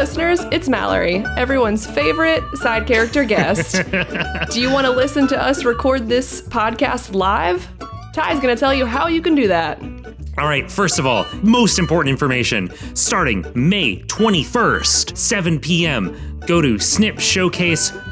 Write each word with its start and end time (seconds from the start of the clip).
listeners, 0.00 0.40
it's 0.50 0.66
Mallory, 0.66 1.22
everyone's 1.36 1.86
favorite 1.86 2.42
side 2.56 2.86
character 2.86 3.22
guest. 3.22 3.82
Do 4.50 4.58
you 4.58 4.72
want 4.72 4.86
to 4.86 4.90
listen 4.90 5.26
to 5.28 5.38
us 5.38 5.62
record 5.62 6.08
this 6.08 6.40
podcast 6.40 7.14
live? 7.14 7.68
Ty's 8.14 8.40
going 8.40 8.56
to 8.56 8.58
tell 8.58 8.72
you 8.72 8.86
how 8.86 9.08
you 9.08 9.20
can 9.20 9.34
do 9.34 9.46
that. 9.48 9.78
All 10.38 10.46
right, 10.46 10.70
first 10.70 10.98
of 10.98 11.04
all, 11.04 11.26
most 11.42 11.78
important 11.78 12.10
information. 12.12 12.70
Starting 12.94 13.44
May 13.54 13.96
21st, 14.04 15.18
7 15.18 15.60
p.m., 15.60 16.40
go 16.46 16.62
to 16.62 16.78
snipshowcase.com. 16.78 18.09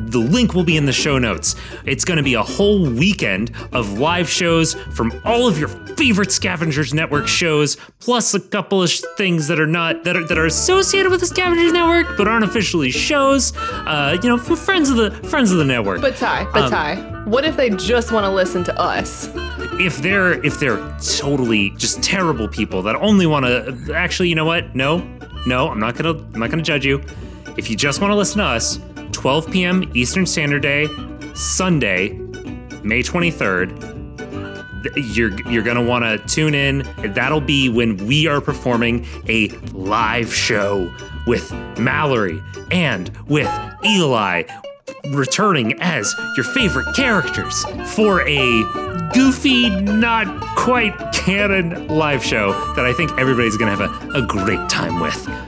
The 0.00 0.18
link 0.20 0.54
will 0.54 0.62
be 0.64 0.76
in 0.76 0.86
the 0.86 0.92
show 0.92 1.18
notes. 1.18 1.56
It's 1.84 2.04
going 2.04 2.18
to 2.18 2.22
be 2.22 2.34
a 2.34 2.42
whole 2.42 2.88
weekend 2.88 3.50
of 3.72 3.98
live 3.98 4.28
shows 4.28 4.74
from 4.94 5.12
all 5.24 5.48
of 5.48 5.58
your 5.58 5.66
favorite 5.96 6.30
Scavengers 6.30 6.94
Network 6.94 7.26
shows, 7.26 7.76
plus 7.98 8.32
a 8.32 8.38
couple 8.40 8.80
of 8.80 8.88
sh- 8.90 9.02
things 9.16 9.48
that 9.48 9.58
are 9.58 9.66
not 9.66 10.04
that 10.04 10.16
are 10.16 10.24
that 10.28 10.38
are 10.38 10.46
associated 10.46 11.10
with 11.10 11.18
the 11.20 11.26
Scavengers 11.26 11.72
Network 11.72 12.16
but 12.16 12.28
aren't 12.28 12.44
officially 12.44 12.90
shows. 12.92 13.52
Uh, 13.56 14.16
you 14.22 14.28
know, 14.28 14.38
for 14.38 14.54
friends 14.54 14.88
of 14.88 14.96
the 14.96 15.10
friends 15.28 15.50
of 15.50 15.58
the 15.58 15.64
network. 15.64 16.00
But 16.00 16.14
Ty, 16.16 16.44
but 16.52 16.62
Um, 16.64 16.70
Ty, 16.70 16.94
what 17.24 17.44
if 17.44 17.56
they 17.56 17.68
just 17.70 18.12
want 18.12 18.24
to 18.24 18.30
listen 18.30 18.62
to 18.64 18.80
us? 18.80 19.28
if 19.80 19.98
they're 19.98 20.44
if 20.44 20.58
they're 20.60 20.78
totally 21.18 21.70
just 21.70 22.02
terrible 22.02 22.46
people 22.48 22.82
that 22.82 22.94
only 22.96 23.26
want 23.26 23.44
to 23.46 23.92
actually 23.94 24.28
you 24.28 24.34
know 24.34 24.44
what 24.44 24.74
no 24.74 24.98
no 25.46 25.68
i'm 25.68 25.78
not 25.78 25.94
gonna 25.96 26.10
i'm 26.34 26.40
not 26.40 26.50
gonna 26.50 26.62
judge 26.62 26.84
you 26.84 27.00
if 27.56 27.70
you 27.70 27.76
just 27.76 28.00
want 28.00 28.10
to 28.10 28.16
listen 28.16 28.38
to 28.38 28.44
us 28.44 28.78
12 29.12 29.50
p.m 29.50 29.90
eastern 29.94 30.26
standard 30.26 30.62
day 30.62 30.86
sunday 31.34 32.10
may 32.82 33.02
23rd 33.02 33.96
you're 35.14 35.40
you're 35.50 35.62
gonna 35.62 35.82
want 35.82 36.04
to 36.04 36.18
tune 36.28 36.54
in 36.54 36.86
that'll 37.14 37.40
be 37.40 37.68
when 37.68 37.96
we 38.06 38.26
are 38.26 38.40
performing 38.40 39.06
a 39.28 39.48
live 39.72 40.32
show 40.32 40.92
with 41.26 41.52
mallory 41.78 42.42
and 42.70 43.10
with 43.26 43.50
eli 43.84 44.44
returning 45.10 45.80
as 45.80 46.14
your 46.36 46.44
favorite 46.44 46.94
characters 46.94 47.64
for 47.94 48.26
a 48.28 48.62
goofy, 49.12 49.70
not 49.70 50.26
quite 50.56 50.94
canon 51.12 51.88
live 51.88 52.24
show 52.24 52.52
that 52.74 52.84
I 52.84 52.92
think 52.92 53.10
everybody's 53.18 53.56
gonna 53.56 53.74
have 53.74 53.80
a, 53.80 54.18
a 54.18 54.22
great 54.22 54.68
time 54.68 55.00
with. 55.00 55.47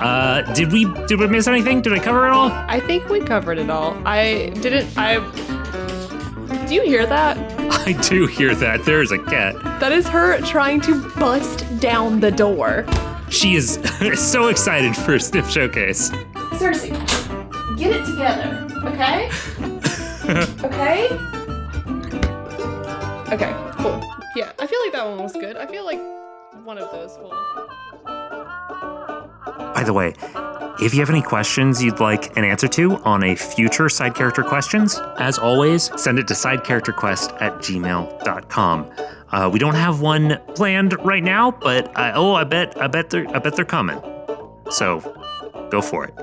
Uh, 0.00 0.42
did 0.54 0.72
we 0.72 0.84
did 1.06 1.20
we 1.20 1.26
miss 1.26 1.46
anything? 1.46 1.82
Did 1.82 1.92
I 1.92 1.98
cover 1.98 2.26
it 2.26 2.30
all? 2.30 2.50
I 2.50 2.80
think 2.80 3.08
we 3.08 3.20
covered 3.20 3.58
it 3.58 3.68
all. 3.68 3.96
I 4.06 4.50
didn't. 4.60 4.96
I. 4.96 5.18
Do 6.66 6.74
you 6.74 6.82
hear 6.82 7.04
that? 7.06 7.36
I 7.86 7.92
do 7.92 8.26
hear 8.26 8.54
that. 8.54 8.84
There's 8.84 9.12
a 9.12 9.18
cat. 9.18 9.56
That 9.80 9.92
is 9.92 10.08
her 10.08 10.40
trying 10.40 10.80
to 10.82 11.08
bust 11.18 11.64
down 11.80 12.20
the 12.20 12.30
door. 12.30 12.86
She 13.30 13.54
is 13.54 13.78
so 14.14 14.48
excited 14.48 14.96
for 14.96 15.14
a 15.14 15.18
SNIP 15.18 15.48
Showcase. 15.50 16.10
Cersei, 16.58 16.90
get 17.78 17.92
it 17.94 18.04
together, 18.04 18.66
okay? 18.86 19.28
okay? 20.64 21.08
Okay, 23.32 23.72
cool. 23.78 24.02
Yeah, 24.34 24.52
I 24.58 24.66
feel 24.66 24.80
like 24.80 24.92
that 24.92 25.06
one 25.06 25.18
was 25.22 25.32
good. 25.32 25.56
I 25.56 25.66
feel 25.66 25.84
like 25.84 26.00
one 26.64 26.78
of 26.78 26.90
those 26.90 27.16
will. 27.18 27.32
By 29.80 29.84
the 29.84 29.94
way, 29.94 30.12
if 30.82 30.92
you 30.92 31.00
have 31.00 31.08
any 31.08 31.22
questions 31.22 31.82
you'd 31.82 32.00
like 32.00 32.36
an 32.36 32.44
answer 32.44 32.68
to 32.68 32.96
on 32.96 33.24
a 33.24 33.34
future 33.34 33.88
side 33.88 34.14
character 34.14 34.42
questions, 34.42 35.00
as 35.16 35.38
always, 35.38 35.90
send 35.98 36.18
it 36.18 36.28
to 36.28 36.34
sidecharacterquest 36.34 37.40
at 37.40 37.54
gmail.com. 37.54 38.90
Uh, 39.30 39.48
we 39.50 39.58
don't 39.58 39.74
have 39.74 40.02
one 40.02 40.38
planned 40.54 41.02
right 41.02 41.22
now, 41.24 41.50
but 41.50 41.96
I, 41.98 42.12
oh, 42.12 42.34
I 42.34 42.44
bet, 42.44 42.78
I 42.78 42.88
bet 42.88 43.08
they're, 43.08 43.26
I 43.34 43.38
bet 43.38 43.56
they're 43.56 43.64
coming. 43.64 43.98
So, 44.70 45.00
go 45.70 45.80
for 45.80 46.04
it. 46.04 46.14